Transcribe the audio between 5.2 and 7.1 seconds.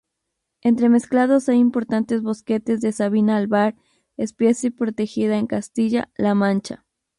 en Castilla-La Mancha.